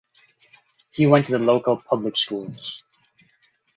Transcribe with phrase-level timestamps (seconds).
[0.89, 2.83] He went to the local public schools.